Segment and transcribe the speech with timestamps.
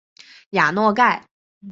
[0.49, 1.27] 雅洛盖。